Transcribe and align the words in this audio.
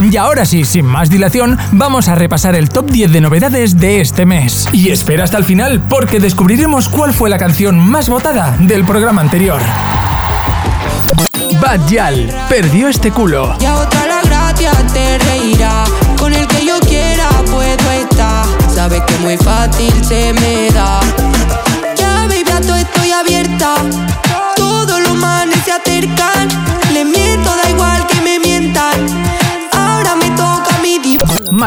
Y 0.00 0.16
ahora 0.16 0.44
sí, 0.44 0.64
sin 0.64 0.86
más 0.86 1.10
dilación, 1.10 1.58
vamos 1.72 2.08
a 2.08 2.14
repasar 2.14 2.54
el 2.54 2.70
top 2.70 2.90
10 2.90 3.12
de 3.12 3.20
novedades 3.20 3.78
de 3.78 4.00
este 4.00 4.24
mes. 4.24 4.66
Y 4.72 4.90
espera 4.90 5.24
hasta 5.24 5.36
el 5.36 5.44
final 5.44 5.82
porque 5.88 6.20
descubriremos 6.20 6.88
cuál 6.88 7.12
fue 7.12 7.28
la 7.28 7.38
canción 7.38 7.78
más 7.78 8.08
votada 8.08 8.56
del 8.58 8.84
programa 8.84 9.20
anterior. 9.20 9.60
Bad 11.60 11.86
Yal, 11.88 12.34
perdió 12.48 12.88
este 12.88 13.10
culo. 13.10 13.54
Y 13.60 13.66
a 13.66 13.76
otra 13.76 14.06
la 14.06 14.22
gracia 14.22 14.72
te 14.92 15.18
reirá. 15.18 15.84
Con 16.18 16.32
el 16.32 16.46
que 16.46 16.64
yo 16.64 16.80
quiera 16.80 17.28
puedo 17.50 17.92
estar. 17.92 18.46
Sabes 18.74 19.02
que 19.02 19.16
muy 19.18 19.36
fácil 19.36 19.92
se 20.02 20.32
me 20.32 20.39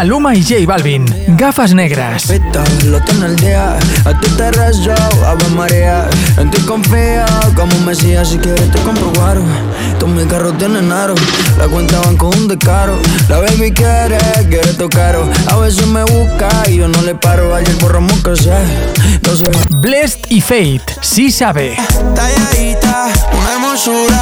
Maluma 0.03 0.35
y 0.35 0.43
J 0.43 0.65
Balvin, 0.67 1.05
gafas 1.37 1.73
negras. 1.73 2.25
Lo 2.83 2.99
tiene 3.05 3.25
el 3.25 3.37
día, 3.37 3.77
a 4.03 4.19
ti 4.19 4.27
te 4.35 4.51
rezo, 4.51 4.91
ave 5.25 5.47
María. 5.55 6.09
En 6.35 6.51
ti 6.51 6.59
confía, 6.63 7.25
como 7.55 7.73
un 7.73 7.85
mesías, 7.85 8.27
si 8.27 8.37
quieres 8.37 8.69
te 8.69 8.79
compro 8.79 9.13
guaro. 9.15 9.41
Todos 9.99 10.11
mis 10.11 10.25
carros 10.25 10.57
tienen 10.57 10.91
aro, 10.91 11.15
la 11.57 11.69
cuenta 11.69 12.01
van 12.01 12.17
con 12.17 12.37
un 12.37 12.49
descaro. 12.49 12.99
La 13.29 13.39
baby 13.39 13.71
quiere, 13.71 14.17
quiere 14.49 14.73
tocar. 14.73 15.15
A 15.47 15.55
veces 15.55 15.87
me 15.87 16.03
busca 16.03 16.49
y 16.67 16.79
yo 16.79 16.89
no 16.89 17.01
le 17.03 17.15
paro. 17.15 17.55
Ayer 17.55 17.73
borramos 17.79 18.21
que 18.25 18.35
sé, 18.35 18.51
no 19.25 19.37
sé. 19.37 19.45
Blessed 19.69 20.19
y 20.27 20.41
Fate, 20.41 20.83
sí 20.99 21.31
sabe. 21.31 21.77
Talladita, 22.13 23.07
una 23.39 23.53
hermosura 23.53 24.12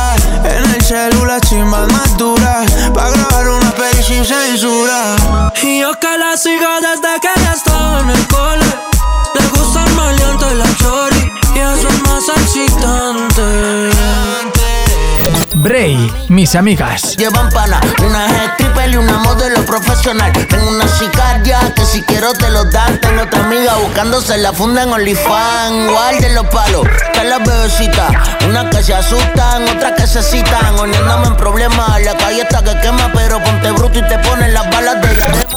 Mis 16.30 16.56
amigas. 16.56 17.16
Llevan 17.18 17.50
pana, 17.50 17.82
una 18.06 18.28
stripper 18.54 18.92
y 18.92 18.96
una 18.98 19.18
modelo 19.20 19.66
profesional. 19.66 20.32
Tengo 20.48 20.70
una 20.70 20.88
sicaria 20.88 21.74
que 21.76 21.86
si 21.86 22.02
quiero 22.04 22.34
te 22.34 22.50
lo 22.50 22.66
dan. 22.66 23.00
Tengo 23.02 23.24
otra 23.24 23.44
amiga 23.44 23.76
buscándose 23.76 24.38
la 24.38 24.54
funda 24.54 24.84
en 24.84 24.94
OnlyFans. 24.94 25.92
Guarden 25.92 26.36
los 26.36 26.46
palos, 26.48 26.88
que 27.14 27.24
las 27.24 27.40
bebecitas. 27.40 28.12
Unas 28.48 28.76
que 28.76 28.84
se 28.84 28.94
asustan, 28.94 29.68
otras 29.76 29.94
que 29.94 30.08
se 30.08 30.24
citan. 30.24 30.80
Uniéndome 30.80 31.28
en 31.28 31.36
problemas. 31.36 32.02
La 32.04 32.16
calle 32.18 32.42
está 32.42 32.64
que 32.64 32.80
quema, 32.82 33.12
pero 33.14 33.44
ponte 33.44 33.72
bruto 33.72 34.00
y 34.00 34.08
te 34.08 34.18
ponen 34.20 34.54
las 34.54 34.70
balas 34.70 35.02
de 35.02 35.12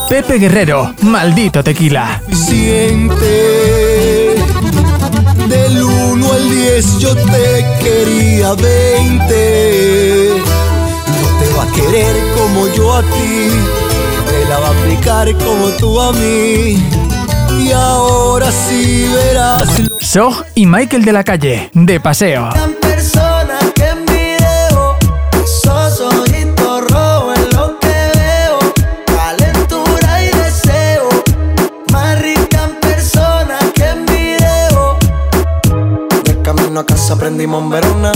Pepe 0.09 0.39
Guerrero, 0.39 0.95
maldito 1.01 1.65
tequila. 1.65 2.21
Siente 2.31 3.25
del 5.47 5.83
1 5.83 6.33
al 6.33 6.51
10 6.51 6.99
yo 6.99 7.15
te 7.15 7.67
quería 7.81 8.53
20 8.55 8.94
yo 12.77 12.93
a 12.95 13.03
ti 13.03 13.51
Te 14.29 14.49
la 14.49 14.59
va 14.59 14.69
a 14.69 14.71
aplicar 14.71 15.33
como 15.39 15.69
tú 15.79 16.01
a 16.01 16.13
mí. 16.13 16.83
Y 17.59 17.73
ahora 17.73 18.51
sí 18.51 19.11
verás 19.15 19.69
Sog 20.01 20.45
y 20.55 20.67
Michael 20.67 21.05
de 21.05 21.13
la 21.13 21.25
calle, 21.25 21.71
de 21.73 22.01
paseo. 22.01 22.51
A 36.77 36.85
casa 36.85 37.15
aprendimos 37.15 37.63
en 37.63 37.71
Verona 37.71 38.13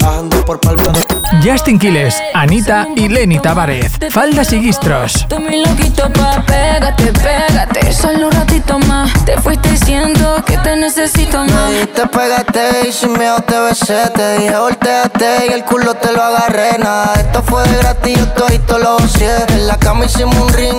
Bajando 0.00 0.44
por 0.44 0.60
Palma 0.60 0.92
de 0.92 1.18
Justin 1.42 1.78
Quiles, 1.78 2.14
Anita 2.34 2.88
y 2.96 3.08
Lenny 3.08 3.38
Tavares, 3.38 3.92
faldas 4.10 4.52
y 4.52 4.60
guistros. 4.60 5.26
Tú 5.28 5.38
mi 5.38 5.64
loquito 5.64 6.10
pa' 6.12 6.42
pégate, 6.46 7.12
pégate. 7.12 7.92
Solo 7.92 8.26
un 8.26 8.32
ratito 8.32 8.78
más. 8.80 9.12
Te 9.24 9.38
fuiste 9.40 9.70
diciendo 9.70 10.42
que 10.46 10.56
te 10.58 10.76
necesito 10.76 11.44
más. 11.44 11.70
Te 11.94 12.06
pegaste 12.06 12.88
y 12.88 12.92
sin 12.92 13.12
miedo 13.12 13.40
te 13.40 13.58
besé 13.60 14.10
Te 14.14 14.38
dije 14.38 14.56
volteate 14.56 15.46
y 15.48 15.52
el 15.52 15.64
culo 15.64 15.94
te 15.94 16.12
lo 16.12 16.22
agarré 16.22 16.78
Nada, 16.78 17.12
esto 17.16 17.42
fue 17.42 17.66
de 17.68 17.76
gratis, 17.78 18.18
yo 18.18 18.28
todito 18.28 18.78
lo 18.78 18.98
goceé 18.98 19.44
En 19.48 19.66
la 19.66 19.76
cama 19.76 20.04
hicimos 20.04 20.36
un 20.36 20.52
ring 20.52 20.76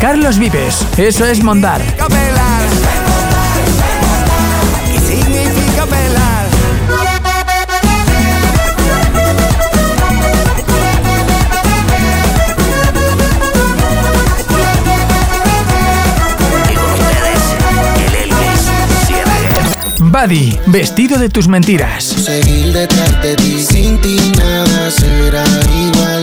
Carlos 0.00 0.38
Vives, 0.38 0.84
eso 0.98 1.24
es 1.24 1.42
mondar. 1.42 1.80
¿Qué 1.80 3.33
Buddy, 20.14 20.56
vestido 20.66 21.18
de 21.18 21.28
tus 21.28 21.48
mentiras. 21.48 22.04
Seguir 22.04 22.72
detrás 22.72 23.20
de 23.20 23.34
ti 23.34 23.60
sin 23.60 24.00
ti 24.00 24.16
nada 24.38 24.88
será 24.88 25.42
igual 25.76 26.22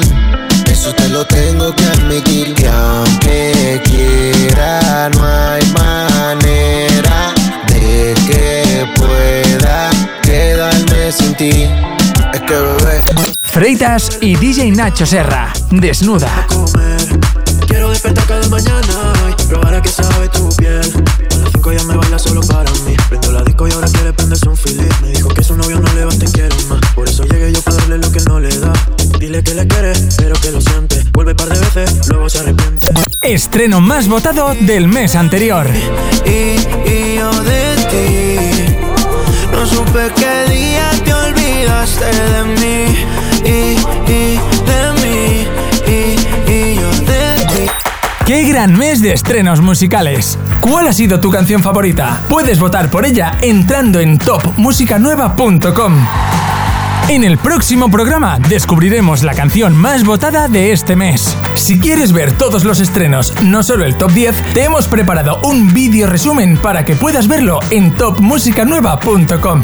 Eso 0.72 0.94
te 0.94 1.09
lo 1.09 1.25
tengo 1.25 1.75
que 1.75 1.84
admitir 1.84 2.53
Que 2.53 2.69
aunque 2.69 3.81
quiera 3.84 5.09
no 5.09 5.25
hay 5.25 5.66
manera 5.74 7.34
De 7.68 8.13
que 8.28 8.85
pueda 8.96 9.90
quedarme 10.22 11.12
sin 11.12 11.35
ti 11.35 11.68
Es 12.34 12.41
que 12.47 12.53
bebé 12.53 13.01
Freitas 13.41 14.19
y 14.22 14.38
DJ 14.38 14.72
Nacho 14.72 15.06
Serra, 15.06 15.51
desnuda. 15.69 16.47
Quiero 17.68 17.90
despertar 17.90 18.25
cada 18.25 18.47
mañana 18.47 19.13
y 19.38 19.44
probar 19.44 19.75
a 19.75 19.81
qué 19.81 19.90
sabe 19.90 20.30
tu 20.30 20.47
piel. 20.56 20.81
5 21.61 21.73
ya 21.73 21.83
me 21.83 21.95
baila 21.95 22.17
solo 22.17 22.41
para 22.41 22.72
mí. 22.72 22.95
Prendo 23.07 23.31
la 23.31 23.44
disco 23.44 23.67
y 23.67 23.72
ahora 23.72 23.88
quiere 23.88 24.13
prenderse 24.13 24.49
un 24.49 24.57
Philip. 24.57 24.91
Me 25.03 25.09
dijo 25.09 25.29
que 25.29 25.44
su 25.44 25.55
novio 25.55 25.79
no 25.79 25.94
le 25.94 26.05
va 26.05 26.11
te 26.11 26.25
quiere 26.25 26.49
más. 26.67 26.81
Por 26.95 27.07
eso 27.07 27.23
llegué 27.23 27.53
yo 27.53 27.61
para 27.61 27.77
darle 27.77 27.99
lo 27.99 28.11
que 28.11 28.19
no 28.22 28.39
le 28.39 28.49
da. 28.57 28.73
Dile 29.19 29.44
que 29.44 29.53
le 29.53 29.67
quiere, 29.67 29.94
pero 30.17 30.33
que 30.41 30.51
lo 30.51 30.59
siente. 30.59 31.03
Vuelve 31.11 31.35
par 31.35 31.50
de 31.50 31.59
veces, 31.59 32.07
luego 32.07 32.29
se 32.29 32.39
arrepiente. 32.39 32.88
Estreno 33.21 33.79
más 33.79 34.07
votado 34.07 34.55
del 34.61 34.88
mes 34.88 35.13
anterior. 35.13 35.67
Y, 36.25 36.29
y 36.89 37.16
yo 37.17 37.31
de 37.44 37.75
ti 37.91 38.75
No 39.51 39.66
supe 39.67 40.11
qué 40.16 40.51
día 40.51 40.89
te 41.05 41.13
olvidaste 41.13 42.05
de 42.05 42.44
mí 42.59 42.81
gran 48.51 48.78
mes 48.78 49.01
de 49.01 49.13
estrenos 49.13 49.62
musicales! 49.62 50.38
¿Cuál 50.59 50.88
ha 50.88 50.94
sido 50.94 51.21
tu 51.21 51.30
canción 51.30 51.63
favorita? 51.63 52.21
Puedes 52.27 52.59
votar 52.59 52.89
por 52.89 53.06
ella 53.06 53.38
entrando 53.42 54.01
en 54.01 54.18
topmusicanueva.com. 54.18 56.40
En 57.12 57.25
el 57.25 57.38
próximo 57.38 57.92
programa 57.92 58.40
descubriremos 58.40 59.22
la 59.22 59.34
canción 59.34 59.75
más 59.75 60.06
votada 60.06 60.48
de 60.48 60.72
este 60.72 60.96
mes. 60.96 61.36
Si 61.56 61.78
quieres 61.78 62.13
ver 62.13 62.31
todos 62.31 62.63
los 62.63 62.80
estrenos, 62.80 63.34
no 63.44 63.63
solo 63.63 63.84
el 63.84 63.98
top 63.98 64.12
10, 64.13 64.54
te 64.54 64.63
hemos 64.63 64.88
preparado 64.88 65.42
un 65.44 65.74
vídeo 65.74 66.08
resumen 66.08 66.56
para 66.56 66.86
que 66.86 66.96
puedas 66.96 67.28
verlo 67.28 67.60
en 67.69 67.94
topmusicanueva.com. 67.96 69.62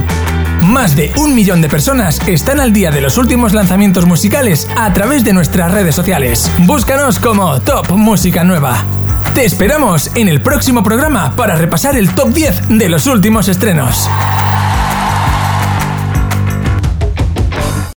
Más 0.64 0.98
de 0.98 1.14
un 1.16 1.36
millón 1.36 1.62
de 1.62 1.70
personas 1.70 2.20
están 2.28 2.60
al 2.60 2.74
día 2.74 2.92
de 2.92 3.00
los 3.00 3.18
últimos 3.18 3.54
lanzamientos 3.54 4.06
musicales 4.06 4.68
a 4.76 4.92
través 4.92 5.24
de 5.24 5.32
nuestras 5.32 5.72
redes 5.72 5.96
sociales. 5.96 6.52
Búscanos 6.66 7.18
como 7.18 7.62
Top 7.62 7.92
Música 7.92 8.44
Nueva. 8.44 8.84
Te 9.34 9.46
esperamos 9.46 10.12
en 10.16 10.28
el 10.28 10.42
próximo 10.42 10.84
programa 10.84 11.34
para 11.38 11.56
repasar 11.56 11.96
el 11.96 12.10
top 12.10 12.34
10 12.34 12.78
de 12.78 12.90
los 12.90 13.08
últimos 13.08 13.48
estrenos. 13.48 14.10